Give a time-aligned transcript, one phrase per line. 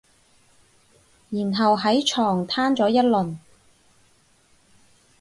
[1.29, 3.37] 然後喺床攤咗一輪